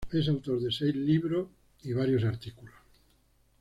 [0.11, 1.47] Es autor de seis libros
[1.83, 2.73] y varios artículos.